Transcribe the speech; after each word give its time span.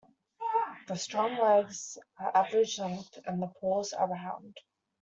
The 0.87 0.95
strong 0.97 1.37
legs 1.37 1.95
are 2.19 2.35
average 2.35 2.79
length 2.79 3.19
and 3.27 3.39
the 3.39 3.49
paws 3.61 3.93
are 3.93 4.09
round. 4.11 4.57